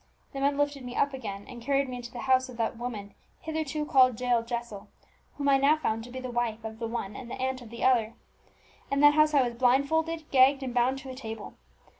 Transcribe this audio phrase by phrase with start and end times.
[0.33, 3.13] The men lifted me up again, and carried me into the house of the woman
[3.39, 4.87] hitherto called Jael Jessel,
[5.37, 7.69] whom I now found to be the wife of the one and the aunt of
[7.69, 8.15] the other.
[8.89, 11.53] In that house I was blindfolded, gagged, and bound to a table.